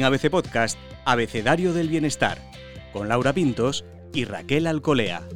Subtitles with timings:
[0.00, 2.38] en ABC Podcast Abecedario del Bienestar,
[2.90, 3.84] con Laura Pintos
[4.14, 5.28] y Raquel Alcolea.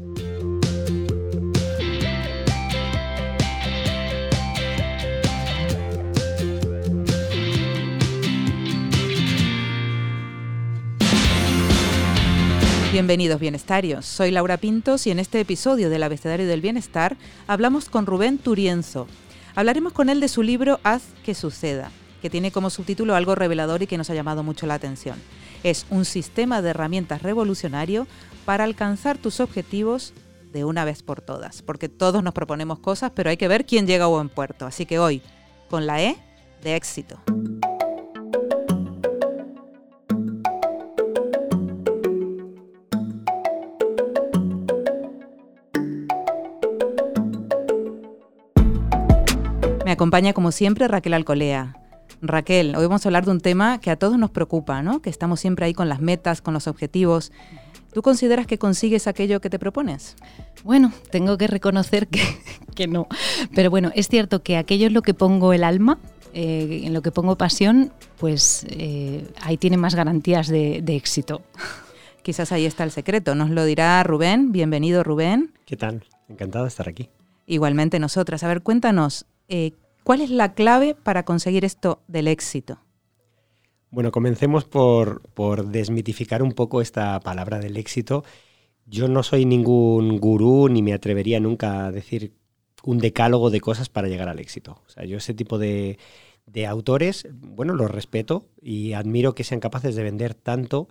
[12.90, 18.06] Bienvenidos bienestarios, soy Laura Pintos y en este episodio del Abecedario del Bienestar hablamos con
[18.06, 19.08] Rubén Turienzo.
[19.56, 21.90] Hablaremos con él de su libro Haz que suceda,
[22.24, 25.20] que tiene como subtítulo algo revelador y que nos ha llamado mucho la atención.
[25.62, 28.06] Es un sistema de herramientas revolucionario
[28.46, 30.14] para alcanzar tus objetivos
[30.50, 33.86] de una vez por todas, porque todos nos proponemos cosas, pero hay que ver quién
[33.86, 34.64] llega a buen puerto.
[34.64, 35.20] Así que hoy,
[35.68, 36.16] con la E
[36.62, 37.20] de éxito.
[49.84, 51.83] Me acompaña como siempre Raquel Alcolea.
[52.26, 55.02] Raquel, hoy vamos a hablar de un tema que a todos nos preocupa, ¿no?
[55.02, 57.32] Que estamos siempre ahí con las metas, con los objetivos.
[57.92, 60.16] ¿Tú consideras que consigues aquello que te propones?
[60.64, 62.22] Bueno, tengo que reconocer que,
[62.74, 63.06] que no.
[63.54, 65.98] Pero bueno, es cierto que aquello es lo que pongo el alma,
[66.32, 71.42] eh, en lo que pongo pasión, pues eh, ahí tiene más garantías de, de éxito.
[72.22, 73.34] Quizás ahí está el secreto.
[73.34, 74.50] Nos lo dirá Rubén.
[74.50, 75.52] Bienvenido, Rubén.
[75.66, 76.04] ¿Qué tal?
[76.28, 77.10] Encantado de estar aquí.
[77.46, 78.42] Igualmente nosotras.
[78.42, 79.72] A ver, cuéntanos, eh,
[80.04, 82.78] ¿cuál es la clave para conseguir esto del éxito?
[83.90, 88.24] Bueno, comencemos por, por desmitificar un poco esta palabra del éxito.
[88.86, 92.34] Yo no soy ningún gurú ni me atrevería nunca a decir
[92.84, 94.82] un decálogo de cosas para llegar al éxito.
[94.86, 95.98] O sea, yo ese tipo de,
[96.46, 100.88] de autores, bueno, los respeto y admiro que sean capaces de vender tanto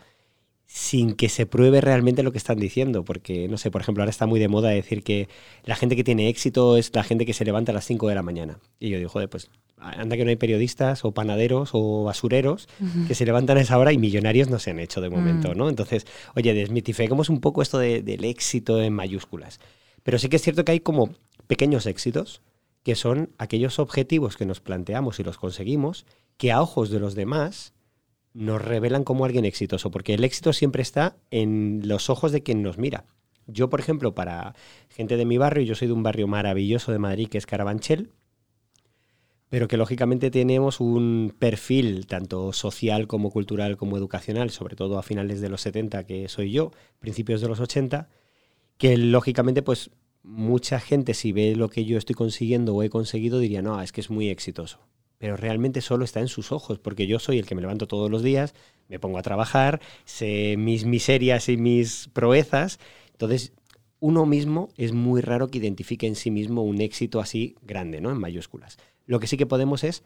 [0.66, 4.09] sin que se pruebe realmente lo que están diciendo, porque, no sé, por ejemplo, ahora
[4.09, 5.30] está muy de moda decir que
[5.66, 8.16] la gente que tiene éxito es la gente que se levanta a las 5 de
[8.16, 8.59] la mañana.
[8.80, 12.86] Y yo digo, joder, pues anda que no hay periodistas o panaderos o basureros uh
[12.86, 13.08] -huh.
[13.08, 15.52] que se levantan a esa hora y millonarios no se han hecho de momento, uh
[15.52, 15.58] -huh.
[15.58, 15.70] ¿no?
[15.70, 19.59] Entonces, oye, desmitifiquemos un poco esto de, del éxito en mayúsculas.
[20.04, 21.09] Pero sí que es cierto que hay como
[21.48, 22.42] pequeños éxitos,
[22.83, 26.05] que son aquellos objetivos que nos planteamos y los conseguimos,
[26.38, 27.73] que a ojos de los demás
[28.33, 32.61] nos revelan como alguien exitoso, porque el éxito siempre está en los ojos de quien
[32.61, 33.05] nos mira.
[33.45, 34.55] Yo, por ejemplo, para
[34.89, 38.11] gente de mi barrio, yo soy de un barrio maravilloso de Madrid que es Carabanchel,
[39.49, 45.04] pero que lógicamente tenemos un perfil tanto social como cultural como educacional, sobre todo a
[45.04, 48.10] finales de los 70, que soy yo, principios de los 80,
[48.77, 49.92] que lógicamente pues
[50.23, 53.92] mucha gente si ve lo que yo estoy consiguiendo o he conseguido diría, no, es
[53.92, 54.80] que es muy exitoso
[55.23, 58.11] pero realmente solo está en sus ojos, porque yo soy el que me levanto todos
[58.11, 58.54] los días,
[58.89, 62.78] me pongo a trabajar, sé mis miserias y mis proezas,
[63.14, 63.54] entonces
[64.02, 68.12] uno mismo es muy raro que identifique en sí mismo un éxito así grande, ¿no?
[68.12, 68.78] En mayúsculas.
[69.06, 70.04] Lo que sí que podemos es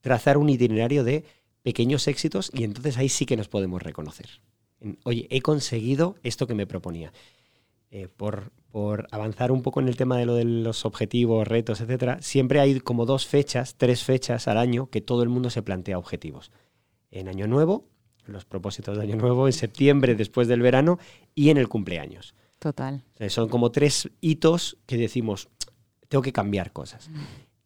[0.00, 1.24] trazar un itinerario de
[1.64, 4.28] pequeños éxitos y entonces ahí sí que nos podemos reconocer.
[5.02, 7.12] Oye, he conseguido esto que me proponía.
[7.90, 11.80] Eh, por, por, avanzar un poco en el tema de lo de los objetivos, retos,
[11.80, 15.62] etcétera, siempre hay como dos fechas, tres fechas al año que todo el mundo se
[15.62, 16.52] plantea objetivos.
[17.10, 17.88] En Año Nuevo,
[18.26, 20.98] los propósitos de Año Nuevo, en septiembre, después del verano,
[21.34, 22.34] y en el cumpleaños.
[22.58, 23.02] Total.
[23.14, 25.48] O sea, son como tres hitos que decimos,
[26.10, 27.08] tengo que cambiar cosas.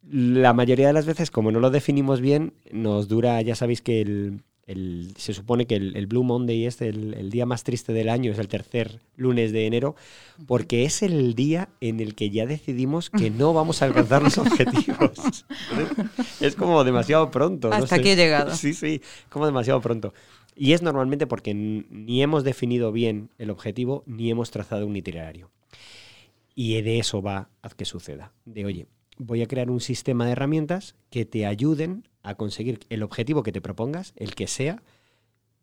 [0.09, 4.00] La mayoría de las veces, como no lo definimos bien, nos dura, ya sabéis que
[4.00, 7.93] el, el, se supone que el, el Blue Monday es el, el, día más triste
[7.93, 9.97] del año, es el tercer lunes de enero,
[10.47, 14.38] porque es el día en el que ya decidimos que no vamos a alcanzar los
[14.38, 15.44] objetivos.
[16.41, 17.69] es como demasiado pronto.
[17.69, 17.94] Hasta no sé.
[17.97, 18.54] aquí he llegado.
[18.54, 20.15] Sí, sí, como demasiado pronto.
[20.54, 25.50] Y es normalmente porque ni hemos definido bien el objetivo ni hemos trazado un itinerario.
[26.54, 28.32] Y de eso va a que suceda.
[28.44, 33.03] De, oye, voy a crear un sistema de herramientas que te ayuden a conseguir el
[33.03, 34.83] objetivo que te propongas, el que sea,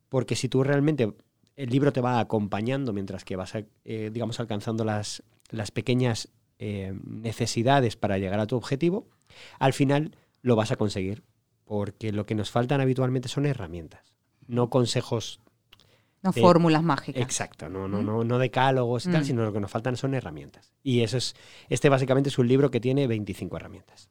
[0.10, 1.14] porque si tú realmente
[1.56, 6.30] el libro te va acompañando mientras que vas, a, eh, digamos, alcanzando las, las pequeñas
[6.60, 9.08] eh, necesidades para llegar a tu objetivo,
[9.60, 11.24] al final lo vas a conseguir,
[11.66, 14.14] porque lo que nos faltan habitualmente son herramientas,
[14.48, 15.42] no consejos.
[16.24, 17.22] No fórmulas mágicas.
[17.22, 19.12] Exacto, no, no, no, no decálogos y mm.
[19.12, 20.74] tal, sino lo que nos faltan son herramientas.
[20.84, 21.36] Y eso es,
[21.70, 24.10] este básicamente es un libro que tiene 25 herramientas.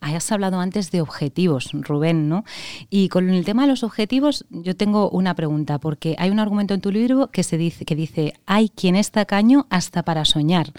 [0.00, 2.44] Has hablado antes de objetivos, Rubén, ¿no?
[2.88, 6.72] Y con el tema de los objetivos, yo tengo una pregunta, porque hay un argumento
[6.72, 10.72] en tu libro que, se dice, que dice, hay quien es tacaño hasta para soñar.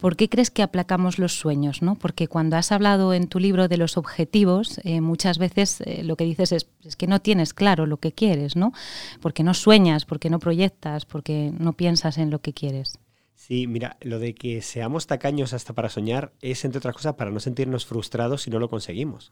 [0.00, 1.82] ¿Por qué crees que aplacamos los sueños?
[1.82, 1.94] ¿no?
[1.94, 6.16] Porque cuando has hablado en tu libro de los objetivos, eh, muchas veces eh, lo
[6.16, 8.72] que dices es, es, que no tienes claro lo que quieres, ¿no?
[9.20, 12.98] Porque no sueñas, porque no proyectas, porque no piensas en lo que quieres.
[13.34, 17.30] Sí, mira, lo de que seamos tacaños hasta para soñar es, entre otras cosas, para
[17.30, 19.30] no sentirnos frustrados si no lo conseguimos.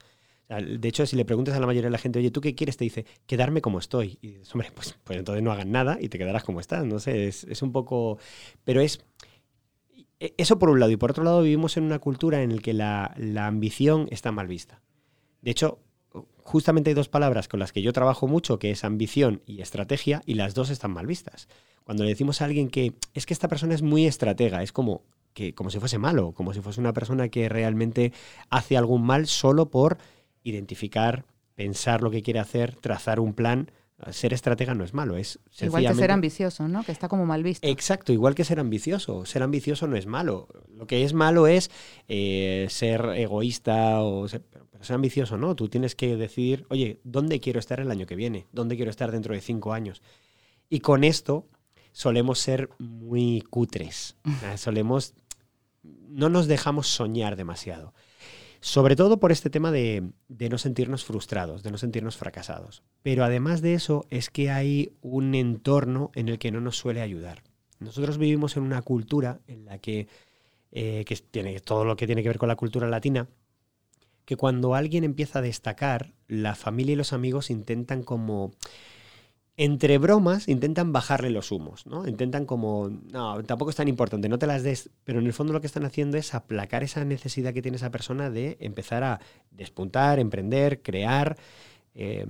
[0.48, 2.78] De hecho, si le preguntas a la mayoría de la gente, oye, ¿tú qué quieres?
[2.78, 4.18] Te dice, quedarme como estoy.
[4.22, 6.86] Y dices, hombre, pues, pues entonces no hagan nada y te quedarás como estás.
[6.86, 8.18] No sé, es, es un poco...
[8.64, 9.04] Pero es...
[10.20, 10.90] e, Eso por un lado.
[10.90, 14.32] Y por otro lado, vivimos en una cultura en la que la, la ambición está
[14.32, 14.80] mal vista.
[15.42, 15.80] De hecho,
[16.48, 20.22] justamente hay dos palabras con las que yo trabajo mucho, que es ambición y estrategia,
[20.24, 21.46] y las dos están mal vistas.
[21.84, 25.04] Cuando le decimos a alguien que es que esta persona es muy estratega, es como
[25.34, 28.12] que como si fuese malo, como si fuese una persona que realmente
[28.48, 29.98] hace algún mal solo por
[30.42, 33.70] identificar, pensar lo que quiere hacer, trazar un plan.
[34.10, 36.84] Ser estratega no es malo, es Igual que ser ambicioso, ¿no?
[36.84, 37.66] Que está como mal visto.
[37.66, 39.26] Exacto, igual que ser ambicioso.
[39.26, 40.46] Ser ambicioso no es malo.
[40.72, 41.68] Lo que es malo es
[42.06, 44.44] eh, ser egoísta o ser,
[44.78, 45.56] pero ser ambicioso, ¿no?
[45.56, 48.46] Tú tienes que decidir, oye, ¿dónde quiero estar el año que viene?
[48.52, 50.02] ¿Dónde quiero estar dentro de cinco años?
[50.70, 51.48] Y con esto
[51.90, 54.16] solemos ser muy cutres.
[54.56, 55.14] Solemos.
[55.82, 57.92] No nos dejamos soñar demasiado.
[58.60, 62.84] Sobre todo por este tema de, de, no sentirnos frustrados, de no sentirnos fracasados.
[63.02, 67.00] Pero además de eso es que hay un entorno en el que no nos suele
[67.00, 67.42] ayudar.
[67.80, 70.06] Nosotros vivimos en una cultura en la que,
[70.70, 73.28] eh, que tiene todo lo que tiene que ver con la cultura latina,
[74.28, 78.52] que cuando alguien empieza a destacar, la familia y los amigos intentan como
[79.56, 82.06] entre bromas intentan bajarle los humos, ¿no?
[82.06, 85.54] Intentan como, no, tampoco es tan importante, no te las des, pero en el fondo
[85.54, 89.18] lo que están haciendo es aplacar esa necesidad que tiene esa persona de empezar a
[89.50, 91.38] despuntar, emprender, crear.
[91.94, 92.26] Eh,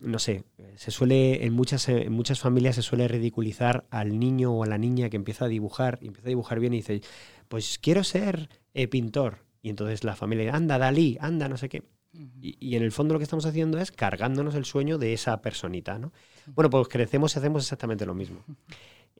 [0.00, 0.42] no sé,
[0.74, 4.76] se suele, en muchas, en muchas familias se suele ridiculizar al niño o a la
[4.76, 7.00] niña que empieza a dibujar, y empieza a dibujar bien y dice,
[7.46, 9.51] pues quiero ser eh, pintor.
[9.62, 11.84] Y entonces la familia, anda, Dalí, anda, no sé qué.
[12.12, 15.40] Y, y, en el fondo lo que estamos haciendo es cargándonos el sueño de esa
[15.40, 16.12] personita, ¿no?
[16.46, 18.44] Bueno, pues crecemos y hacemos exactamente lo mismo.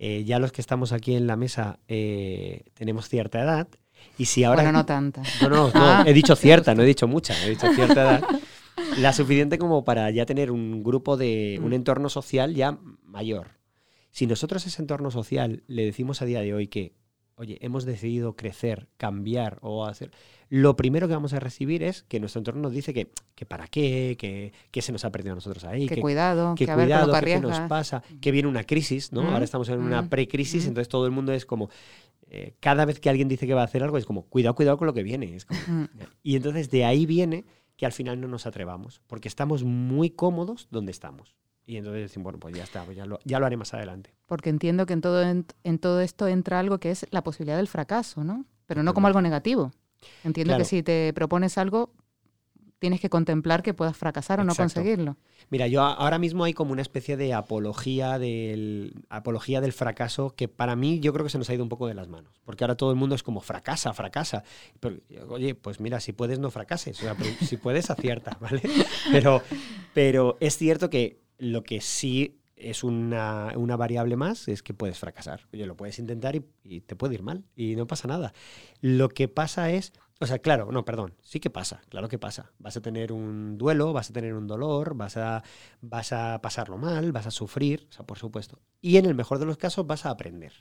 [0.05, 3.69] Eh, ya los que estamos aquí en la mesa eh, tenemos cierta edad.
[4.19, 4.63] Y si ahora.
[4.63, 5.23] Bueno, no tanta.
[5.41, 5.73] No, no, no.
[5.75, 6.03] Ah.
[6.05, 7.35] He dicho cierta, no he dicho mucha.
[7.45, 8.25] He dicho cierta edad.
[8.99, 11.61] La suficiente como para ya tener un grupo de.
[11.63, 13.53] un entorno social ya mayor.
[14.11, 16.95] Si nosotros ese entorno social le decimos a día de hoy que,
[17.37, 20.11] oye, hemos decidido crecer, cambiar o hacer
[20.53, 23.67] lo primero que vamos a recibir es que nuestro entorno nos dice que, que para
[23.69, 27.11] qué, que, que, se nos ha perdido a nosotros ahí, que, cuidado, que, que cuidado,
[27.25, 29.23] qué nos pasa, que viene una crisis, ¿no?
[29.23, 29.27] Mm.
[29.29, 30.69] Ahora estamos en una precrisis, mm.
[30.69, 31.71] entonces todo el mundo es como,
[32.29, 34.77] eh, cada vez que alguien dice que va a hacer algo es como, cuidado, cuidado
[34.77, 35.35] con lo que viene.
[35.35, 35.89] Es como, mm.
[36.23, 37.47] Y entonces de ahí viene
[37.79, 41.35] que al final no nos atrevamos, porque estamos muy cómodos donde estamos.
[41.65, 44.13] Y entonces decimos, bueno, pues ya está, pues ya, lo, ya lo haré más adelante.
[44.27, 47.57] Porque entiendo que en todo, en, en todo esto entra algo que es la posibilidad
[47.57, 48.45] del fracaso, ¿no?
[48.67, 49.73] Pero no como algo negativo.
[50.25, 50.65] Entiendo claro.
[50.65, 51.93] que si te propones algo,
[52.83, 54.61] tienes que contemplar que puedas fracasar o Exacto.
[54.61, 55.17] no conseguirlo.
[55.51, 60.49] Mira, yo ahora mismo hay como una especie de apología del, apología del fracaso que
[60.49, 62.41] para mí yo creo que se nos ha ido un poco de las manos.
[62.45, 64.43] Porque ahora todo el mundo es como fracasa, fracasa.
[64.81, 64.97] Pero,
[65.29, 66.99] oye, pues mira, si puedes no fracases.
[66.99, 67.17] O sea,
[67.47, 68.61] si puedes acierta, ¿vale?
[69.13, 69.43] Pero,
[69.95, 74.97] pero es cierto que lo que sí es una, una, variable más, es que puedes
[74.97, 75.49] fracasar.
[75.53, 78.33] Oye, lo puedes intentar y, y, te puede ir mal y no pasa nada.
[78.81, 82.53] Lo que pasa es, o sea, claro, no, perdón, sí que pasa, claro que pasa.
[82.61, 85.43] Vas a tener un duelo, vas a tener un dolor, vas a,
[85.81, 88.61] vas a pasarlo mal, vas a sufrir, o sea, por supuesto.
[88.81, 90.53] Y en el mejor de los casos vas a aprender.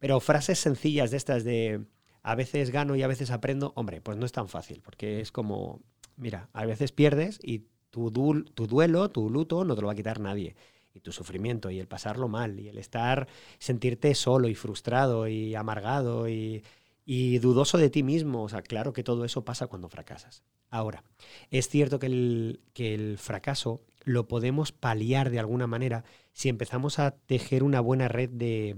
[0.00, 1.86] Pero frases sencillas de estas de
[2.24, 5.30] a veces gano y a veces aprendo, hombre, pues no es tan fácil, porque es
[5.30, 5.82] como,
[6.16, 9.96] mira, a veces pierdes y tu, tu duelo, tu luto, no te lo va a
[9.96, 10.54] quitar nadie
[10.94, 13.26] y tu sufrimiento y el pasarlo mal y el estar,
[13.58, 16.62] sentirte solo y frustrado y amargado y,
[17.04, 18.44] y, dudoso de ti mismo.
[18.44, 20.44] O sea, claro que todo eso pasa cuando fracasas.
[20.70, 21.02] Ahora,
[21.50, 26.98] es cierto que el, que el fracaso lo podemos paliar de alguna manera si empezamos
[26.98, 28.76] a tejer una buena red de,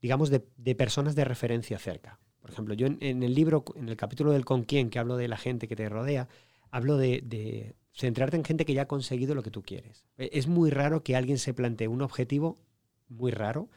[0.00, 2.20] digamos, de, de personas de referencia cerca.
[2.40, 5.28] Por ejemplo, yo en, el libro, en el capítulo del con quién, que hablo de
[5.28, 6.28] la gente que te rodea,
[6.70, 10.06] hablo de centrarte en gente que ya ha conseguido lo que tú quieres.
[10.16, 12.58] Es muy raro que alguien se plantee un objetivo,
[13.08, 13.70] muy raro,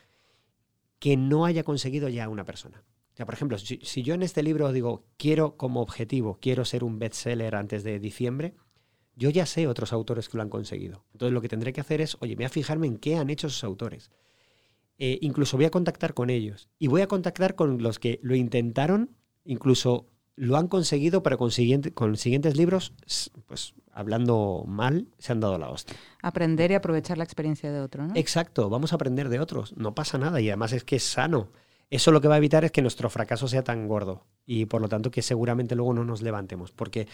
[0.99, 2.83] que no haya conseguido ya una persona.
[3.19, 6.83] O por ejemplo, si, si, yo en este libro digo, quiero como objetivo, quiero ser
[6.83, 8.55] un bestseller antes de diciembre,
[9.15, 11.03] yo ya sé otros autores que lo han conseguido.
[11.13, 13.47] Entonces lo que tendré que hacer es, oye, voy a fijarme en qué han hecho
[13.47, 14.11] esos autores.
[14.99, 16.69] Eh, incluso voy a contactar con ellos.
[16.77, 20.07] Y voy a contactar con los que lo intentaron, incluso
[20.37, 22.93] lo han conseguido, pero con, siguiente, con siguientes libros,
[23.47, 25.97] pues hablando mal, se han dado la hostia.
[26.21, 28.13] Aprender y aprovechar la experiencia de otro, ¿no?
[28.15, 31.49] Exacto, vamos a aprender de otros, no pasa nada y además es que es sano.
[31.89, 34.81] Eso lo que va a evitar es que nuestro fracaso sea tan gordo y por
[34.81, 37.07] lo tanto que seguramente luego no nos levantemos, porque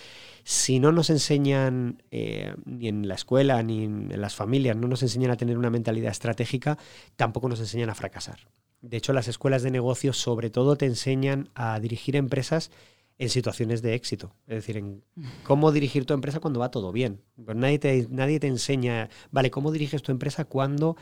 [0.44, 5.02] si no nos enseñan eh, ni en la escuela ni en las familias, no nos
[5.02, 6.78] enseñan a tener una mentalidad estratégica,
[7.16, 8.40] tampoco nos enseñan a fracasar.
[8.82, 12.70] De hecho, las escuelas de negocios sobre todo te enseñan a dirigir empresas
[13.24, 14.36] en situaciones de éxito.
[14.48, 15.04] Es decir, en
[15.44, 17.22] cómo dirigir tu empresa cuando va todo bien.
[17.44, 20.96] Pues nadie, te, nadie te enseña, vale, cómo diriges tu empresa cuando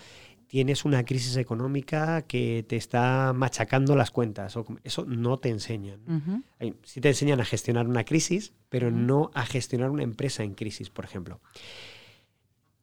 [0.48, 4.58] tienes una crisis económica que te está machacando las cuentas.
[4.84, 6.01] Eso no te enseñan.
[6.84, 10.90] Sí te enseñan a gestionar una crisis, pero no a gestionar una empresa en crisis,
[10.90, 11.40] por ejemplo.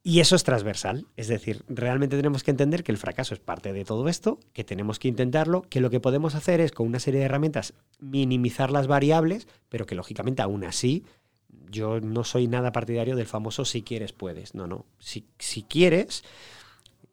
[0.08, 3.74] Y eso es transversal, es decir, realmente tenemos que entender que el fracaso es parte
[3.74, 6.98] de todo esto, que tenemos que intentarlo, que lo que podemos hacer es con una
[6.98, 11.04] serie de herramientas minimizar las variables, pero que lógicamente aún así
[11.70, 14.54] yo no soy nada partidario del famoso si quieres puedes.
[14.54, 16.24] No, no, si, si quieres,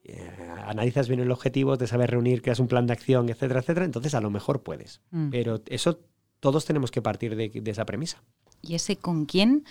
[0.05, 0.31] eh,
[0.65, 4.13] analizas bien el objetivo, te sabes reunir, creas un plan de acción, etcétera, etcétera, entonces
[4.13, 5.01] a lo mejor puedes.
[5.11, 5.31] Mm.
[5.31, 5.99] Pero eso
[6.39, 8.21] todos tenemos que partir de, esa premisa.
[8.65, 9.63] Y ese con quién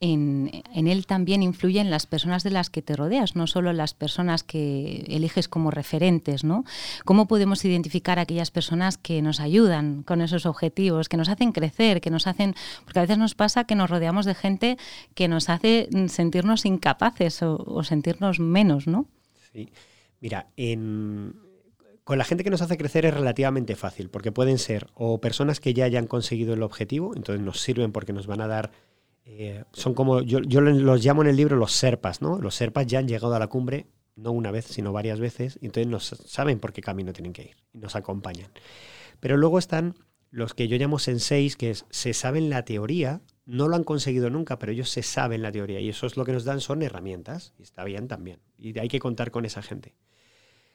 [0.00, 4.42] en, él también influyen las personas de las que te rodeas, no solo las personas
[4.42, 6.64] que eliges como referentes, ¿no?
[7.04, 11.52] ¿Cómo podemos identificar a aquellas personas que nos ayudan con esos objetivos, que nos hacen
[11.52, 12.54] crecer, que nos hacen...
[12.84, 14.78] Porque a veces nos pasa que nos rodeamos de gente
[15.14, 19.06] que nos hace sentirnos incapaces o, o sentirnos menos, ¿no?
[20.20, 20.48] Mira,
[22.08, 25.60] con la gente que nos hace crecer es relativamente fácil, porque pueden ser o personas
[25.60, 28.70] que ya hayan conseguido el objetivo, entonces nos sirven porque nos van a dar...
[29.26, 32.38] Eh, son como, yo, los llamo en el libro los serpas, ¿no?
[32.38, 35.66] Los serpas ya han llegado a la cumbre, no una vez, sino varias veces, y
[35.66, 38.50] entonces nos saben por qué camino tienen que ir y nos acompañan.
[39.20, 39.94] Pero luego están
[40.30, 44.58] los que yo llamo senseis, que se saben la teoría, no lo han conseguido nunca,
[44.58, 47.52] pero ellos se saben la teoría y eso es lo que nos dan son herramientas
[47.58, 48.40] y está bien también.
[48.56, 49.94] Y hay que contar con esa gente.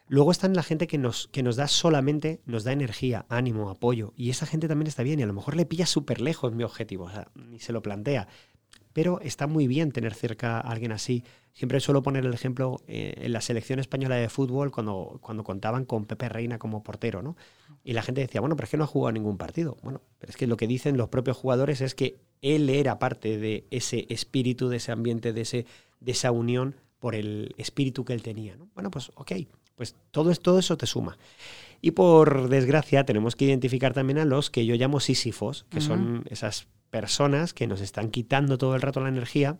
[0.07, 4.13] Luego están la gente que nos, que nos da solamente, nos da energía, ánimo, apoyo.
[4.15, 5.19] Y esa gente también está bien.
[5.19, 7.05] Y a lo mejor le pilla súper lejos mi objetivo.
[7.05, 8.27] O ni se lo plantea.
[8.91, 11.23] Pero está muy bien tener cerca a alguien así.
[11.53, 15.85] Siempre suelo poner el ejemplo eh, en la selección española de fútbol cuando, cuando contaban
[15.85, 17.35] con Pepe Reina como portero, ¿no?
[17.83, 19.77] Y la gente decía, bueno, pero es que no ha jugado ningún partido.
[19.83, 23.37] Bueno, pero es que lo que dicen los propios jugadores es que él era parte
[23.37, 25.65] de ese espíritu, de ese ambiente, de, ese,
[25.99, 28.55] de esa unión por el espíritu que él tenía.
[28.55, 28.69] ¿no?
[28.73, 29.31] Bueno, pues ok,
[29.75, 31.17] pues todo, todo eso te suma.
[31.81, 36.23] Y por desgracia tenemos que identificar también a los que yo llamo sísifos, que son
[36.29, 39.59] esas personas que nos están quitando todo el rato la energía.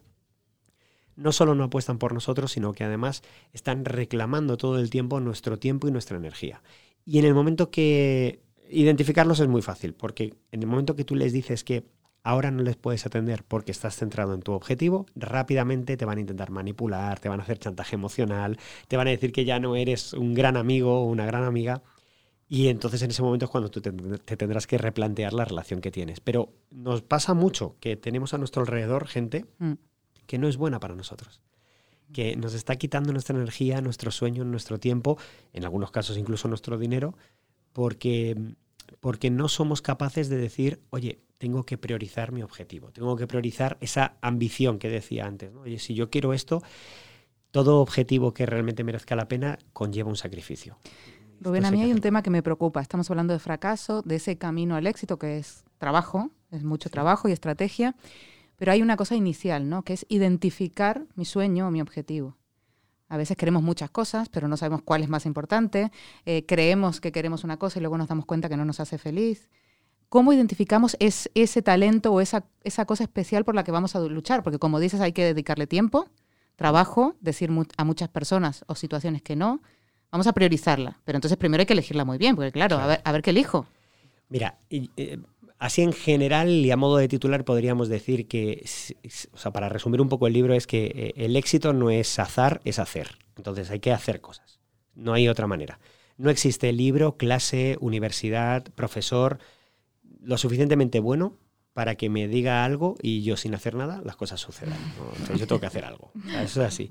[1.16, 5.60] No solo no apuestan por nosotros, sino que además están reclamando todo el tiempo nuestro
[5.60, 6.64] tiempo y nuestra energía.
[7.06, 11.16] Y en el momento que identificarlos es muy fácil, porque en el momento que tú
[11.16, 11.84] les dices que
[12.24, 16.22] ahora no les puedes atender porque estás centrado en tu objetivo, rápidamente te van a
[16.22, 19.76] intentar manipular, te van a hacer chantaje emocional, te van a decir que ya no
[19.76, 21.84] eres un gran amigo o una gran amiga.
[22.48, 25.92] Y entonces en ese momento es cuando tú te, tendrás que replantear la relación que
[25.92, 26.20] tienes.
[26.20, 29.74] Pero nos pasa mucho que tenemos a nuestro alrededor gente mm.
[30.28, 31.42] que no es buena para nosotros
[32.12, 35.18] que nos está quitando nuestra energía, nuestro sueño, nuestro tiempo,
[35.52, 37.16] en algunos casos incluso nuestro dinero,
[37.74, 38.38] porque,
[39.00, 43.78] porque no somos capaces de decir, oye, tengo que priorizar mi objetivo, tengo que priorizar
[43.82, 45.54] esa ambición que decía antes.
[45.54, 46.64] Oye, si yo quiero esto,
[47.52, 50.78] todo objetivo que realmente merezca la pena conlleva un sacrificio.
[51.42, 52.80] Rubén, a mí hay un tema que me preocupa.
[52.80, 57.28] Estamos hablando de fracaso, de ese camino al éxito que es trabajo, es mucho trabajo
[57.28, 57.94] y estrategia.
[58.56, 59.84] Pero hay una cosa inicial, ¿no?
[59.84, 62.38] Que es identificar mi sueño o mi objetivo.
[63.10, 65.92] A veces queremos muchas cosas, pero no sabemos cuál es más importante.
[66.26, 68.98] Eh, creemos que queremos una cosa y luego nos damos cuenta que no nos hace
[68.98, 69.50] feliz.
[70.14, 74.00] ¿Cómo identificamos es, ese talento o esa, esa cosa especial por la que vamos a
[74.00, 74.44] luchar?
[74.44, 76.08] Porque como dices, hay que dedicarle tiempo,
[76.56, 79.64] trabajo, decir a muchas personas o situaciones que no.
[80.12, 83.02] Vamos a priorizarla, pero entonces primero hay que elegirla muy bien, porque claro, A, ver,
[83.04, 83.66] a ver qué elijo.
[84.30, 85.18] Mira, eh,
[85.58, 88.64] Así en general y a modo de titular podríamos decir que,
[89.34, 92.20] o sea, para resumir un poco el libro, es que eh, el éxito no es
[92.20, 93.18] azar, es hacer.
[93.36, 94.60] Entonces hay que hacer cosas.
[94.94, 95.80] No hay otra manera.
[96.18, 99.40] No existe libro, clase, universidad, profesor
[100.24, 101.38] lo suficientemente bueno
[101.74, 104.78] para que me diga algo y yo sin hacer nada las cosas sucedan.
[105.18, 106.12] Entonces yo tengo que hacer algo.
[106.42, 106.90] Eso es así.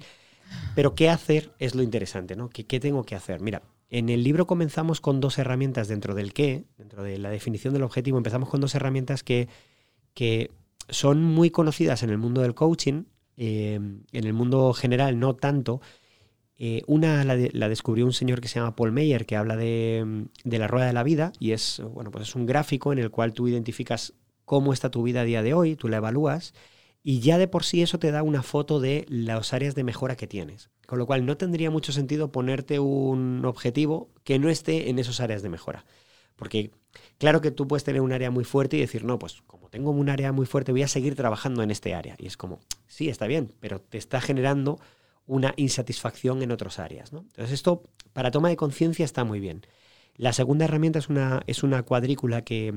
[0.74, 2.50] Pero qué hacer es lo interesante, ¿no?
[2.50, 3.40] ¿Qué, ¿Qué tengo que hacer?
[3.40, 7.74] Mira, en el libro comenzamos con dos herramientas dentro del qué, dentro de la definición
[7.74, 9.48] del objetivo, empezamos con dos herramientas que,
[10.14, 10.50] que
[10.88, 13.04] son muy conocidas en el mundo del coaching,
[13.36, 15.80] eh, en el mundo general no tanto.
[16.58, 20.58] Eh, una la, descubrió un señor que se llama Paul Meyer, que habla de, de,
[20.58, 23.32] la rueda de la vida, y es, bueno, pues es un gráfico en el cual
[23.32, 26.54] tú identificas cómo está tu vida a día de hoy, tú la evalúas,
[27.02, 30.16] y ya de por sí eso te da una foto de las áreas de mejora
[30.16, 30.70] que tienes.
[30.86, 35.20] Con lo cual no tendría mucho sentido ponerte un objetivo que no esté en esas
[35.20, 35.84] áreas de mejora.
[36.36, 36.70] Porque
[37.18, 39.90] claro que tú puedes tener un área muy fuerte y decir, no, pues como tengo
[39.90, 42.16] un área muy fuerte voy a seguir trabajando en este área.
[42.18, 44.78] Y es como, sí, está bien, pero te está generando
[45.26, 47.12] una insatisfacción en otras áreas.
[47.12, 49.62] Entonces esto para toma de conciencia está muy bien.
[50.16, 52.74] La segunda herramienta es una, es una cuadrícula que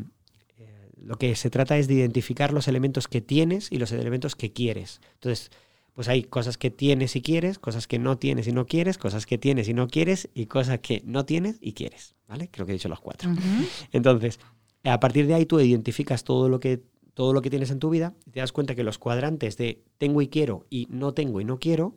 [1.05, 4.51] lo que se trata es de identificar los elementos que tienes y los elementos que
[4.51, 5.01] quieres.
[5.13, 5.51] Entonces,
[5.93, 9.25] pues hay cosas que tienes y quieres, cosas que no tienes y no quieres, cosas
[9.25, 12.49] que tienes y no quieres y cosas que no tienes y quieres, ¿vale?
[12.51, 13.29] Creo que he dicho los cuatro.
[13.91, 14.39] Entonces,
[14.83, 16.81] a partir de ahí tú identificas todo lo que
[17.13, 19.83] todo lo que tienes en tu vida y te das cuenta que los cuadrantes de
[19.97, 21.95] tengo y quiero y no tengo y no quiero,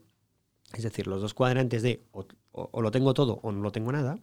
[0.74, 3.92] es decir, los dos cuadrantes de o, o lo tengo todo o no lo tengo
[3.92, 4.18] nada,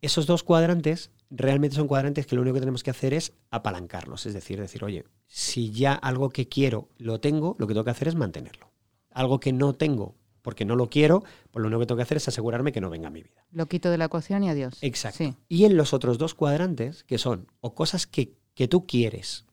[0.00, 4.26] esos dos cuadrantes realmente son cuadrantes que lo único que tenemos que hacer es apalancarlos,
[4.26, 7.90] es decir, decir, oye, si ya algo que quiero lo tengo, lo que tengo que
[7.90, 8.70] hacer es mantenerlo.
[9.10, 12.16] Algo que no tengo porque no lo quiero, pues lo único que tengo que hacer
[12.16, 13.44] es asegurarme que no venga a mi vida.
[13.50, 14.78] Lo quito de la ecuación y adiós.
[14.80, 15.34] Exacto.
[15.48, 18.34] Y en los otros dos cuadrantes, que son o cosas que,
[18.68, 19.44] tú quieres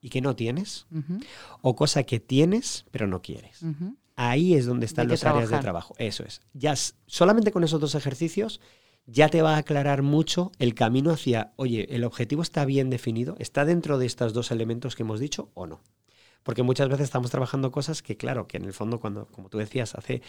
[0.00, 0.86] y que no tienes,
[1.62, 3.60] o cosas que tienes pero no quieres.
[4.16, 5.94] Ahí es donde están las áreas de trabajo.
[5.98, 6.40] Eso es.
[6.54, 6.74] Ya
[7.06, 8.60] solamente con esos dos ejercicios
[9.06, 13.36] ya te va a aclarar mucho el camino hacia, oye, ¿el objetivo está bien definido?
[13.38, 15.80] ¿Está dentro de estos dos elementos que hemos dicho o no?
[16.42, 19.58] Porque muchas veces estamos trabajando cosas que, claro, que en el fondo, cuando, como tú
[19.58, 20.22] decías, hace,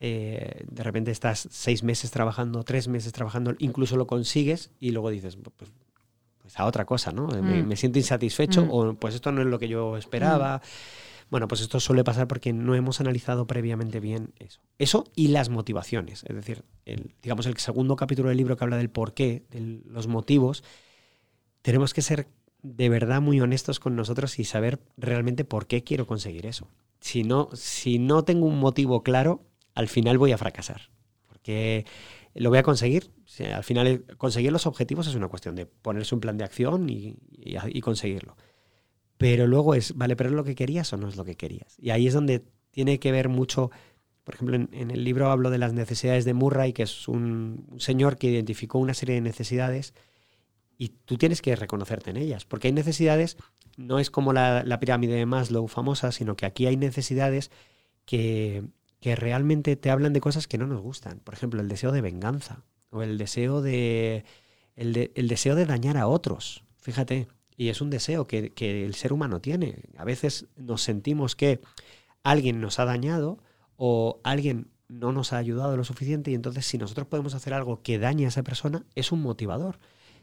[0.00, 5.10] eh, de repente estás seis meses trabajando, tres meses trabajando, incluso lo consigues y luego
[5.10, 5.70] dices, pues,
[6.40, 7.28] pues a otra cosa, ¿no?
[7.28, 7.76] Me, mm.
[7.76, 8.68] siento insatisfecho mm.
[8.72, 10.58] o pues esto no es lo que yo esperaba.
[10.58, 11.11] Mm.
[11.32, 14.60] Bueno, pues esto suele pasar porque no hemos analizado previamente bien eso.
[14.76, 16.24] Eso y las motivaciones.
[16.28, 19.80] Es decir, el, digamos, el segundo capítulo del libro que habla del por qué, de
[19.86, 20.62] los motivos,
[21.62, 22.28] tenemos que ser
[22.60, 26.68] de verdad muy honestos con nosotros y saber realmente por qué quiero conseguir eso.
[27.00, 29.40] Si no, si no tengo un motivo claro,
[29.74, 30.90] al final voy a fracasar.
[31.28, 31.86] Porque
[32.34, 33.10] lo voy a conseguir.
[33.54, 37.80] al final, conseguir los objetivos es una cuestión de ponerse un plan de acción y
[37.80, 38.36] conseguirlo.
[39.22, 41.76] Pero luego es, vale, pero es lo que querías o no es lo que querías.
[41.78, 43.70] Y ahí es donde tiene que ver mucho,
[44.24, 48.18] por ejemplo, en, el libro hablo de las necesidades de Murray, que es un, señor
[48.18, 49.94] que identificó una serie de necesidades
[50.76, 53.36] y tú tienes que reconocerte en ellas, porque hay necesidades,
[53.76, 57.52] no es como la, pirámide de Maslow famosa, sino que aquí hay necesidades
[58.04, 58.64] que,
[58.98, 61.20] que realmente te hablan de cosas que no nos gustan.
[61.20, 64.24] Por ejemplo, el deseo de venganza o el deseo de,
[64.74, 66.64] el, el deseo de dañar a otros.
[66.80, 69.82] Fíjate, y es un deseo que, el ser humano tiene.
[69.96, 71.60] A veces nos sentimos que
[72.22, 73.38] alguien nos ha dañado
[73.76, 77.82] o alguien no nos ha ayudado lo suficiente y entonces si nosotros podemos hacer algo
[77.82, 79.78] que dañe a esa persona, es un motivador.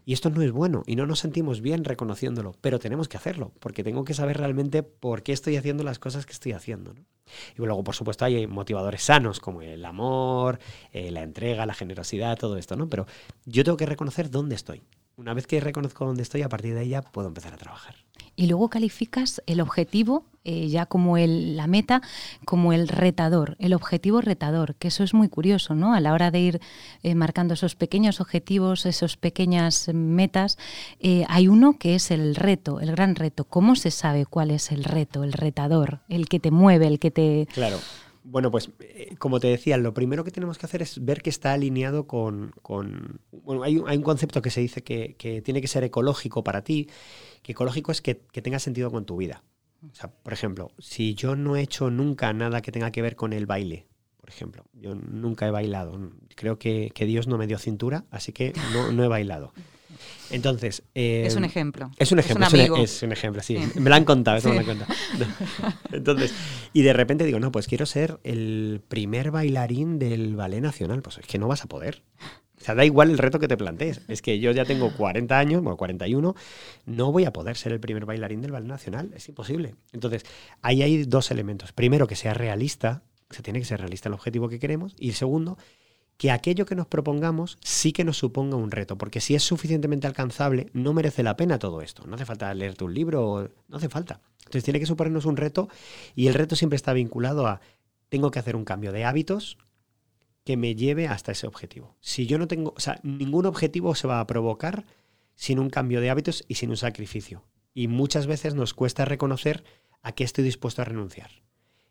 [0.06, 3.52] Y esto no es bueno y no nos sentimos bien reconociéndolo, pero tenemos que hacerlo,
[3.60, 6.96] porque tengo que saber realmente por qué estoy haciendo las cosas que estoy haciendo.
[6.96, 10.60] Y luego, por supuesto, hay motivadores sanos como el amor,
[10.92, 12.89] eh, la entrega, la generosidad, todo esto, ¿no?
[12.89, 13.06] Pero
[13.46, 14.82] yo tengo que reconocer dónde estoy.
[15.19, 17.93] Una vez que reconozco dónde estoy, a partir de ahí ya puedo empezar a trabajar.
[18.38, 22.01] Y luego calificas el objetivo, eh, ya como el, la meta,
[22.45, 25.93] como el retador, el objetivo retador, que eso es muy curioso, ¿no?
[25.93, 26.62] A la hora de ir
[27.03, 30.58] eh, marcando esos pequeños objetivos, esas pequeñas metas,
[31.01, 33.43] eh, hay uno que es el reto, el gran reto.
[33.43, 37.12] ¿Cómo se sabe cuál es el reto, el retador, el que te mueve, el que
[37.12, 37.45] te...
[37.53, 37.77] Claro.
[38.32, 41.32] Bueno, pues eh, como te decía, lo primero que tenemos que hacer es ver que
[41.32, 42.54] está alineado con...
[43.32, 46.88] bueno, hay, un concepto que se dice que, tiene que ser ecológico para ti,
[47.42, 49.44] que ecológico es que, tenga sentido con tu vida.
[49.92, 53.15] O sea, por ejemplo, si yo no he hecho nunca nada que tenga que ver
[53.15, 53.88] con el baile,
[54.18, 56.00] por ejemplo, yo nunca he bailado,
[56.36, 58.54] creo que, Dios no me dio cintura, así que
[58.94, 59.54] no he bailado.
[60.30, 60.84] Entonces.
[60.93, 61.91] es un ejemplo.
[61.97, 62.45] Es un ejemplo.
[62.78, 63.58] Es un, ejemplo, sí.
[63.75, 64.93] Me lo han contado, eso me lo han contado.
[65.91, 66.34] Entonces,
[66.73, 71.02] y de repente digo, no, pues quiero ser el primer bailarín del Ballet Nacional.
[71.02, 72.04] Pues es que no vas a poder.
[72.60, 74.02] O sea, da igual el reto que te plantees.
[74.08, 76.36] Es que yo ya tengo 40 años, bueno, 41,
[76.86, 79.12] no voy a poder ser el primer bailarín del Ballet Nacional.
[79.15, 79.75] Es imposible.
[79.93, 80.25] Entonces,
[80.62, 81.71] ahí hay dos elementos.
[81.71, 83.04] Primero, que sea realista.
[83.30, 84.95] se tiene que ser realista el objetivo que queremos.
[84.99, 85.58] Y segundo,
[86.19, 90.05] que aquello que nos propongamos sí que nos suponga un reto, porque si es suficientemente
[90.05, 92.05] alcanzable, no merece la pena todo esto.
[92.05, 94.19] No hace falta leerte un libro, no hace falta.
[94.39, 95.69] Entonces tiene que suponernos un reto
[96.15, 97.62] y el reto siempre está vinculado a
[98.10, 99.58] tengo que hacer un cambio de hábitos
[100.43, 101.95] que me lleve hasta ese objetivo.
[102.01, 104.84] Si yo no tengo, o sea, ningún objetivo se va a provocar
[105.36, 107.45] sin un cambio de hábitos y sin un sacrificio.
[107.73, 109.63] Y muchas veces nos cuesta reconocer
[110.01, 111.32] a qué estoy dispuesto a renunciar.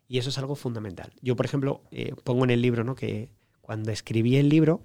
[0.07, 1.13] Y eso es algo fundamental.
[1.19, 2.93] Yo, por ejemplo, eh, pongo en el libro ¿no?
[2.93, 3.31] que
[3.69, 4.81] cuando escribí el libro,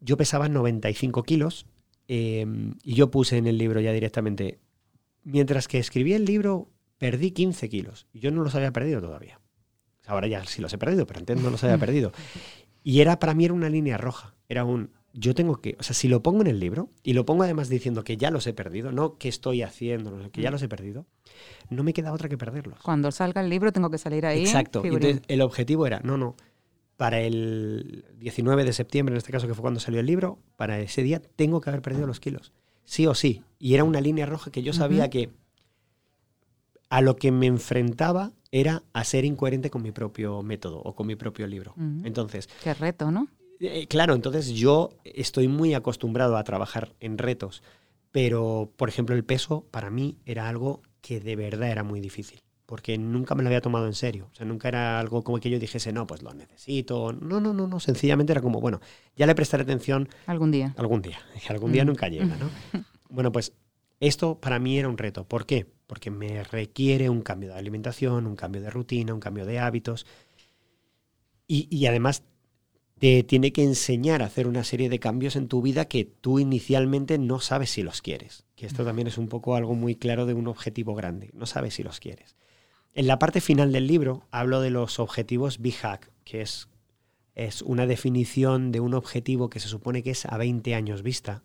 [0.00, 1.66] yo pesaba 95 kilos
[2.08, 4.58] em, y yo puse en el libro ya directamente,
[5.22, 9.38] mientras que escribí el libro, perdí 15 kilos y yo no los había perdido todavía.
[10.04, 12.10] Ahora ya sí los he perdido, pero antes no los había perdido.
[12.82, 14.34] Y era para mí era una línea roja.
[14.48, 17.24] Era un, yo tengo que, o sea, si lo pongo en el libro y lo
[17.24, 20.60] pongo además diciendo que ya los he perdido, no que estoy haciendo, que ya los
[20.62, 21.06] he perdido,
[21.68, 22.80] no me queda otra que perderlos.
[22.80, 24.40] Cuando salga el libro tengo que salir ahí.
[24.40, 24.82] Exacto.
[24.84, 26.34] Entonces el objetivo era, no, no,
[27.00, 30.78] para el 19 de septiembre, en este caso que fue cuando salió el libro, para
[30.80, 32.52] ese día tengo que haber perdido los kilos.
[32.84, 33.42] Sí o sí.
[33.58, 35.30] Y era una línea roja que yo sabía que
[36.90, 41.06] a lo que me enfrentaba era a ser incoherente con mi propio método o con
[41.06, 41.74] mi propio libro.
[42.04, 43.28] Entonces, Qué reto, ¿no?
[43.60, 47.62] eh, claro, entonces yo estoy muy acostumbrado a trabajar en retos,
[48.12, 52.42] pero por ejemplo el peso para mí era algo que de verdad era muy difícil,
[52.70, 55.50] porque nunca me lo había tomado en serio, o sea, nunca era algo como que
[55.50, 58.80] yo dijese, no, pues lo necesito, no, no, no, no, sencillamente era como, bueno,
[59.16, 60.72] ya le prestaré atención Algún día.
[60.78, 61.88] algún día, y algún día Mm.
[61.88, 62.48] nunca llega, ¿no?
[63.10, 63.52] Bueno, pues
[63.98, 65.66] esto para mí era un reto, ¿por qué?
[65.88, 70.06] Porque me requiere un cambio de alimentación, un cambio de rutina, un cambio de hábitos,
[71.48, 72.22] y, y además
[73.00, 76.38] te tiene que enseñar a hacer una serie de cambios en tu vida que tú
[76.38, 78.44] inicialmente no sabes si los quieres.
[78.56, 81.30] Que esto también es un poco algo muy claro de un objetivo grande.
[81.32, 82.36] No sabes si los quieres.
[82.92, 86.68] En la parte final del libro hablo de los objetivos BHAC, que es,
[87.34, 91.42] es una definición de un objetivo que se supone que es a 20 años vista.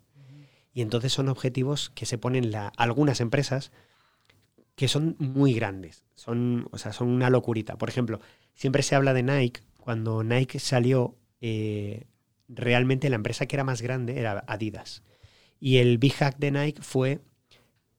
[0.73, 3.71] Y entonces son objetivos que se ponen algunas empresas
[4.75, 6.03] que son muy grandes.
[6.15, 7.77] Son, o sea, son una locurita.
[7.77, 8.19] Por ejemplo,
[8.55, 9.61] siempre se habla de Nike.
[9.79, 12.07] Cuando Nike salió, eh,
[12.49, 15.03] realmente la empresa que era más grande era Adidas.
[15.59, 17.21] Y el big hack de Nike fue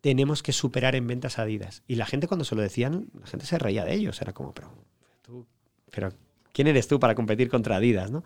[0.00, 1.82] tenemos que superar en ventas a Adidas.
[1.86, 4.20] Y la gente cuando se lo decían, la gente se reía de ellos.
[4.20, 4.72] Era como, pero
[5.22, 5.46] tú,
[5.90, 6.12] pero
[6.52, 8.10] ¿quién eres tú para competir contra Adidas?
[8.10, 8.22] ¿no?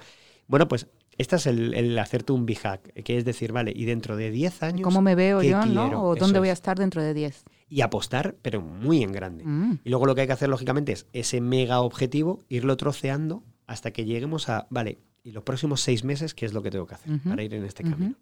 [0.46, 3.84] Bueno, pues este es el, el hacerte un big hack, que es decir, vale, y
[3.84, 4.82] dentro de 10 años...
[4.82, 6.02] ¿Cómo me veo ¿qué yo, no?
[6.02, 6.58] ¿O dónde voy a es.
[6.58, 7.44] estar dentro de 10?
[7.68, 9.44] Y apostar, pero muy en grande.
[9.44, 9.80] Mm.
[9.84, 13.90] Y luego lo que hay que hacer, lógicamente, es ese mega objetivo, irlo troceando hasta
[13.92, 16.94] que lleguemos a, vale, y los próximos seis meses, ¿qué es lo que tengo que
[16.94, 18.16] hacer para ir en este camino?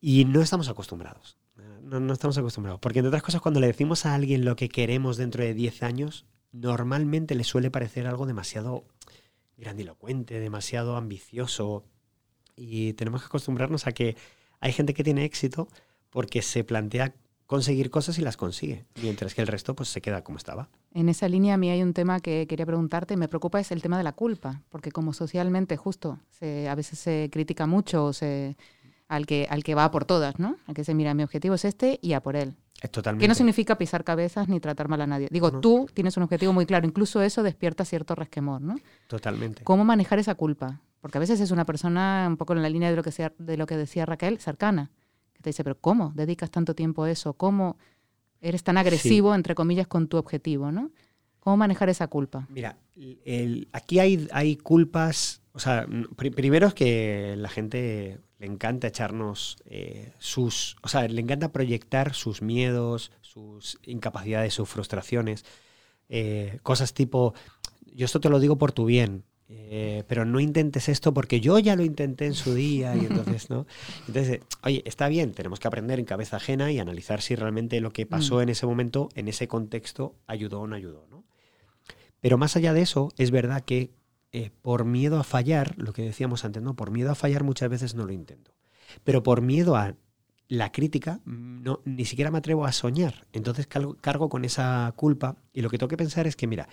[0.00, 1.38] Y no estamos acostumbrados.
[1.82, 2.80] No, no estamos acostumbrados.
[2.80, 5.82] Porque, entre otras cosas, cuando le decimos a alguien lo que queremos dentro de 10
[5.82, 8.84] años, normalmente le suele parecer algo demasiado
[9.56, 11.84] grandilocuente, demasiado ambicioso.
[12.56, 14.16] Y tenemos que acostumbrarnos a que
[14.60, 15.68] hay gente que tiene éxito
[16.10, 17.14] porque se plantea
[17.46, 20.70] conseguir cosas y las consigue, mientras que el resto pues se queda como estaba.
[20.92, 23.82] En esa línea a mí hay un tema que quería preguntarte, me preocupa es el
[23.82, 28.56] tema de la culpa, porque como socialmente justo a veces se critica mucho o se,
[29.14, 30.56] al, que, al que va a por todas, ¿no?
[30.66, 32.54] Al que se mira, mi objetivo es este y a por él.
[32.82, 33.24] Es totalmente.
[33.24, 35.28] Que no significa pisar cabezas ni tratar mal a nadie.
[35.30, 35.60] Digo, No.
[35.60, 38.74] tú tienes un objetivo muy claro, incluso eso despierta cierto resquemor, ¿no?
[39.06, 39.64] Totalmente.
[39.64, 40.80] ¿Cómo manejar esa culpa?
[41.00, 43.32] Porque a veces es una persona, un poco en la línea de lo que, sea,
[43.38, 44.90] de lo que decía Raquel, cercana,
[45.32, 47.34] que te dice, pero ¿cómo dedicas tanto tiempo a eso?
[47.34, 47.76] ¿Cómo
[48.40, 50.70] eres tan agresivo, entre comillas, con tu objetivo?
[50.72, 50.90] ¿no?
[51.44, 52.46] ¿Cómo manejar esa culpa?
[52.48, 52.78] Mira,
[53.24, 55.42] el- aquí hay, hay culpas.
[55.52, 60.76] O sea, pri- primero es que la gente le encanta echarnos eh, sus.
[60.82, 65.44] O sea, le encanta proyectar sus miedos, sus incapacidades, sus frustraciones.
[66.08, 67.34] eh, cosas tipo:
[67.94, 69.24] Yo esto te lo digo por tu bien.
[69.48, 73.50] eh, pero no intentes esto porque yo ya lo intenté en su día y entonces
[73.50, 73.66] no.
[74.08, 77.92] Entonces, oye, está bien, tenemos que aprender en cabeza ajena y analizar si realmente lo
[77.92, 78.40] que pasó Mm.
[78.40, 81.23] en ese momento, en ese contexto, ayudó o no ayudó, ¿no?
[82.24, 83.90] Pero más allá de eso, es verdad que
[84.32, 86.74] eh, por miedo a fallar, lo que decíamos antes, ¿no?
[86.74, 88.54] Por miedo a fallar muchas veces no lo intento.
[89.04, 89.94] Pero por miedo a
[90.48, 93.26] la crítica, no, ni siquiera me atrevo a soñar.
[93.34, 96.66] Entonces cargo, cargo con esa culpa y lo que tengo que pensar es que, mira,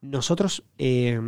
[0.00, 1.20] nosotros, eh,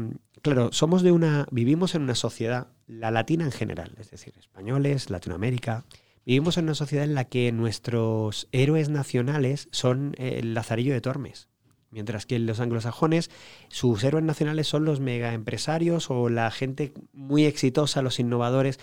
[0.43, 5.11] claro, somos de una, vivimos en una sociedad, la latina en general, es decir, españoles,
[5.11, 5.85] Latinoamérica,
[6.27, 11.01] vivimos en una sociedad en la que nuestros héroes nacionales son eh, el Lazarillo de
[11.01, 11.49] Tormes.
[11.91, 13.31] Mientras que los anglosajones,
[13.69, 18.79] sus héroes nacionales son los mega empresarios o la gente muy exitosa, los innovadores.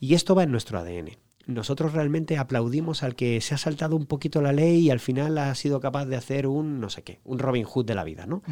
[0.00, 1.10] Y esto va en nuestro ADN.
[1.46, 5.38] Nosotros realmente aplaudimos al que se ha saltado un poquito la ley y al final
[5.38, 8.26] ha sido capaz de hacer un, no sé qué, un Robin Hood de la vida,
[8.26, 8.42] ¿no?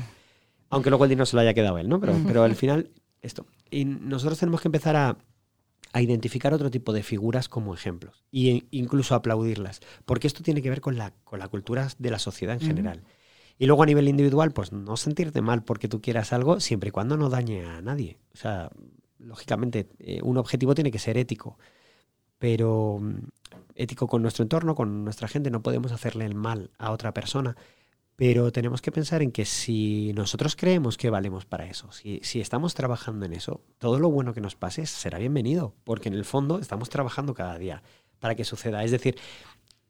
[0.71, 2.01] Aunque luego el dinero se lo haya quedado él, ¿no?
[2.01, 2.91] Pero, pero al final,
[3.21, 3.47] esto.
[3.71, 5.19] Y nosotros tenemos que empezar a,
[5.93, 10.69] a identificar otro tipo de figuras como ejemplos e incluso aplaudirlas, porque esto tiene que
[10.69, 13.03] ver con la, con cultura de la sociedad en general.
[13.59, 16.93] Y luego a nivel individual, pues no sentirte mal porque tú quieras algo siempre y
[16.93, 18.19] cuando no dañe a nadie.
[18.35, 18.71] O sea,
[19.19, 21.59] lógicamente, eh, un objetivo tiene que ser ético,
[22.39, 23.29] pero mm,
[23.75, 27.57] ético con nuestro entorno, con nuestra gente, no podemos hacerle el mal a otra persona.
[28.17, 32.41] Pero tenemos que pensar en que si nosotros creemos que valemos para eso, si, si
[32.41, 36.25] estamos trabajando en eso, todo lo bueno que nos pase será bienvenido, porque en el
[36.25, 37.83] fondo estamos trabajando cada día
[38.19, 38.85] para que suceda.
[38.85, 39.17] Es decir,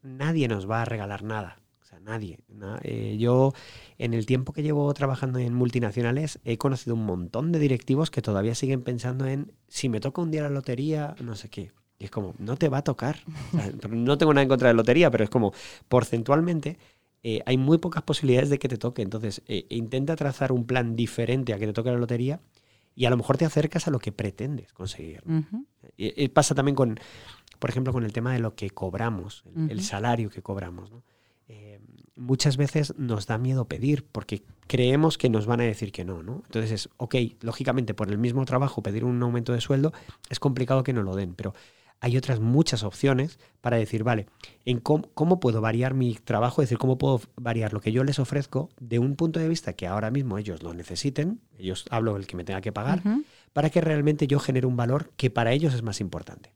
[0.02, 1.58] nadie nos va a regalar nada.
[1.86, 2.40] O sea, nadie.
[2.48, 3.52] na- eh, yo,
[3.98, 8.22] en el tiempo que llevo trabajando en multinacionales, he conocido un montón de directivos que
[8.22, 11.70] todavía siguen pensando en si me toca un día la lotería, no sé qué.
[12.00, 13.20] Y es como, no te va a tocar.
[13.52, 15.52] O sea, no tengo nada en contra de la lotería, pero es como,
[16.00, 16.76] porcentualmente,
[17.22, 19.02] eh, hay muy pocas posibilidades de que te toque.
[19.02, 22.40] Entonces, eh, intenta trazar un plan diferente a que te toque la lotería
[22.96, 25.22] y a lo mejor te acercas a lo que pretendes conseguir.
[25.96, 26.98] y pasa también con,
[27.58, 30.90] por ejemplo, con el tema de lo que cobramos, el, el salario que cobramos.
[30.90, 31.02] ¿no?
[31.48, 31.80] Eh,
[32.16, 36.22] muchas veces nos da miedo pedir porque creemos que nos van a decir que no,
[36.22, 36.42] ¿no?
[36.46, 39.92] Entonces es, ok, lógicamente por el mismo trabajo pedir un aumento de sueldo
[40.28, 41.54] es complicado que no lo den, pero
[42.00, 44.26] hay otras muchas opciones para decir, vale,
[44.64, 48.18] en cómo, puedo variar mi trabajo, es decir, cómo puedo variar lo que yo les
[48.18, 52.26] ofrezco de un punto de vista que ahora mismo ellos lo necesiten, ellos hablo el
[52.26, 53.02] que me tenga que pagar,
[53.52, 56.52] para que realmente yo genere un valor que para ellos es más importante.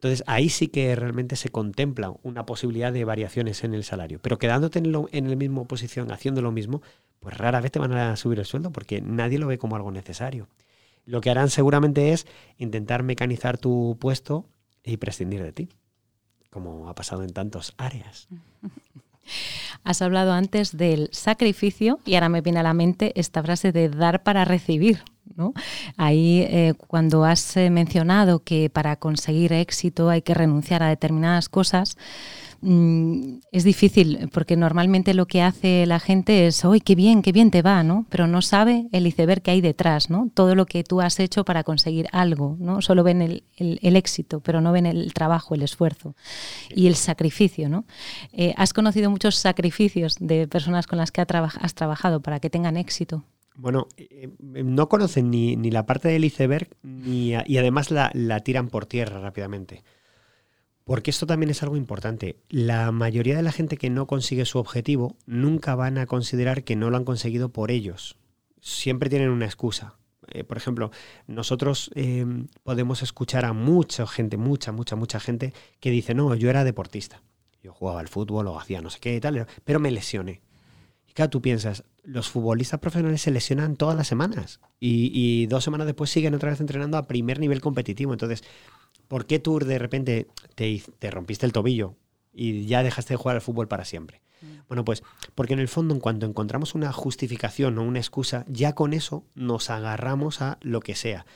[0.00, 4.18] Entonces ahí sí que realmente se contempla una posibilidad de variaciones en el salario.
[4.22, 6.80] Pero quedándote en, en la misma posición, haciendo lo mismo,
[7.18, 9.90] pues rara vez te van a subir el sueldo porque nadie lo ve como algo
[9.90, 10.48] necesario.
[11.04, 14.46] Lo que harán seguramente es intentar mecanizar tu puesto
[14.82, 15.68] y prescindir de ti,
[16.48, 18.26] como ha pasado en tantas áreas.
[19.84, 23.88] Has hablado antes del sacrificio y ahora me viene a la mente esta frase de
[23.88, 25.02] dar para recibir.
[25.96, 31.48] Ahí eh, cuando has eh, mencionado que para conseguir éxito hay que renunciar a determinadas
[31.48, 31.96] cosas,
[32.60, 37.32] mm, es difícil porque normalmente lo que hace la gente es, ¡ay, qué bien, qué
[37.32, 37.82] bien te va!
[37.82, 38.06] ¿no?
[38.08, 40.30] Pero no sabe el iceberg que hay detrás, ¿no?
[40.34, 42.56] todo lo que tú has hecho para conseguir algo.
[42.58, 42.82] ¿no?
[42.82, 46.14] Solo ven el, éxito, pero no ven el trabajo, el esfuerzo
[46.74, 47.68] y el sacrificio.
[47.68, 47.84] ¿no?
[48.32, 52.76] Eh, ¿Has conocido muchos sacrificios de personas con las que has trabajado para que tengan
[52.76, 53.24] éxito?
[53.60, 58.68] Bueno, eh, eh, no conocen ni, la parte del iceberg ni y además la, tiran
[58.68, 59.82] por tierra rápidamente.
[60.84, 62.36] Porque esto también es algo importante.
[62.48, 66.76] La mayoría de la gente que no consigue su objetivo nunca van a considerar que
[66.76, 68.16] no lo han conseguido por ellos.
[68.60, 69.96] Siempre tienen una excusa.
[70.32, 70.90] Eh, por ejemplo,
[71.26, 71.90] nosotros
[72.62, 77.22] podemos escuchar a mucha gente, mucha, mucha, mucha gente que dice, no, yo era deportista.
[77.62, 80.40] Yo jugaba al fútbol o hacía no sé qué y tal, pero me lesioné.
[81.06, 85.86] Y claro, tú piensas, los futbolistas profesionales se lesionan todas las semanas y, dos semanas
[85.86, 88.12] después siguen otra vez entrenando a primer nivel competitivo.
[88.12, 88.44] Entonces,
[89.10, 91.96] ¿por qué tú de repente te, rompiste el tobillo
[92.32, 94.22] y ya dejaste de jugar al fútbol para siempre?
[94.40, 94.68] Mm.
[94.68, 95.02] Bueno, pues
[95.34, 99.24] porque en el fondo, en cuanto encontramos una justificación o una excusa, ya con eso
[99.34, 101.26] nos agarramos a lo que sea.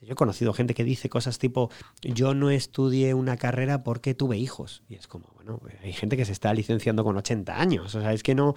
[0.00, 1.68] Yo he conocido gente que dice cosas tipo,
[2.02, 4.84] yo no estudié una carrera porque tuve hijos.
[4.88, 7.94] Y es como, bueno, hay gente que se está licenciando con 80 años.
[7.94, 8.54] O sea, es que no,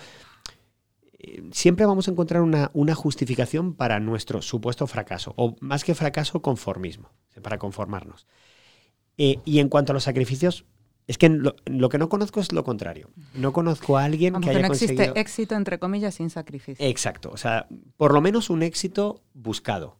[1.52, 7.10] siempre vamos a encontrar una, justificación para nuestro supuesto fracaso, o más que fracaso, conformismo,
[7.42, 8.28] para conformarnos.
[9.22, 10.66] Eh, y en cuanto a los sacrificios,
[11.06, 13.10] es que lo, que no conozco es lo contrario.
[13.34, 16.86] No conozco a alguien que haya no existe éxito, entre comillas, sin sacrificio.
[16.86, 17.30] Exacto.
[17.34, 19.98] O sea, por lo menos un éxito buscado.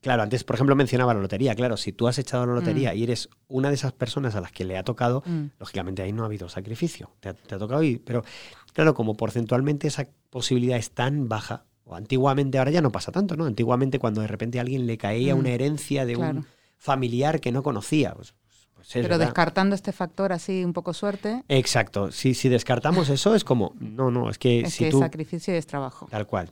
[0.00, 1.54] claro, antes, por ejemplo, mencionaba la lotería.
[1.54, 2.96] Claro, si tú has echado la lotería mm.
[2.96, 5.44] y eres una de esas personas a las que le ha tocado, mm.
[5.60, 7.10] lógicamente ahí no ha habido sacrificio.
[7.20, 8.02] Te ha, tocado ir.
[8.04, 8.24] Pero
[8.72, 13.36] claro, como porcentualmente esa posibilidad es tan baja, o antiguamente, ahora ya no pasa tanto,
[13.36, 13.44] ¿no?
[13.44, 16.46] Antiguamente cuando de repente a alguien le caía una mm, herencia de un
[16.78, 18.14] familiar que no conocía.
[18.14, 18.34] Pues,
[18.74, 21.42] pues Pero descartando este factor así, un poco suerte.
[21.48, 22.12] Exacto.
[22.12, 25.66] Si, si descartamos eso, es como, no, no, es que es si que sacrificio es
[25.66, 26.06] trabajo.
[26.10, 26.50] Tal cual.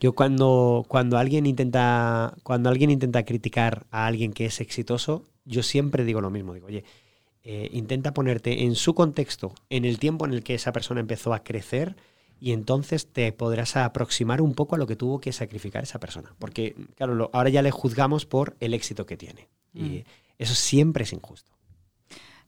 [0.00, 5.62] Yo cuando, cuando alguien intenta, cuando alguien intenta criticar a alguien que es exitoso, yo
[5.62, 6.54] siempre digo lo mismo.
[6.54, 6.84] Digo, oye,
[7.42, 11.32] eh, intenta ponerte en su contexto, en el tiempo en el que esa persona empezó
[11.32, 11.96] a crecer
[12.38, 16.34] y entonces te podrás aproximar un poco a lo que tuvo que sacrificar esa persona.
[16.38, 19.48] Porque, claro, ahora ya le juzgamos por el éxito que tiene.
[19.74, 20.04] Y mm.
[20.38, 21.50] eso siempre es injusto.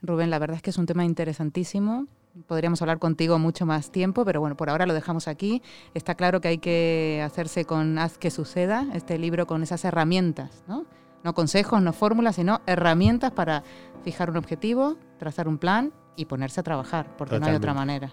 [0.03, 2.07] Rubén, la verdad es que es un tema interesantísimo.
[2.47, 5.63] Podríamos hablar contigo mucho más tiempo, pero bueno, por ahora lo dejamos aquí.
[5.95, 10.65] Está claro que hay que hacerse con Haz que suceda, este libro con esas herramientas,
[10.67, 10.87] ¿no?
[11.23, 13.63] No consejos, no fórmulas, sino herramientas para
[14.03, 18.13] fijar un objetivo, trazar un plan y ponerse a trabajar, porque no hay otra manera.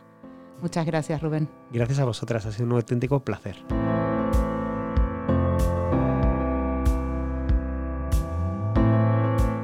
[0.62, 1.50] Muchas gracias, Rubén.
[1.72, 3.56] Gracias a vosotras, ha sido un auténtico placer.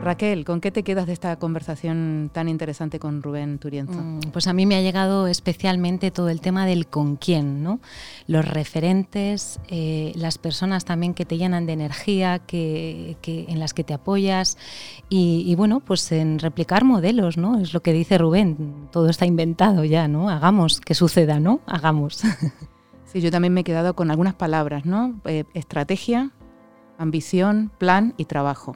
[0.06, 4.00] Raquel, ¿con qué te quedas de esta conversación tan interesante con Rubén Turienzo?
[4.00, 7.80] Mm, pues a mí me ha llegado especialmente todo el tema del con quién, ¿no?
[8.28, 13.84] Los referentes, eh, las personas también que te llenan de energía, que, en las que
[13.84, 14.60] te apoyas
[15.10, 17.60] y, bueno, pues en replicar modelos, ¿no?
[17.60, 20.30] Es lo que dice Rubén, todo está inventado ya, ¿no?
[20.30, 21.62] Hagamos que suceda, ¿no?
[21.66, 22.22] Hagamos.
[23.06, 25.22] Sí, yo también me he quedado con algunas palabras, ¿no?
[25.24, 26.32] Eh, estrategia,
[26.98, 28.76] ambición, plan y trabajo.